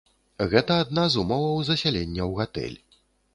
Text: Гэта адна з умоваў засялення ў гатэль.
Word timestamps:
Гэта 0.53 0.77
адна 0.85 1.03
з 1.15 1.19
умоваў 1.25 1.61
засялення 1.69 2.23
ў 2.29 2.41
гатэль. 2.41 2.77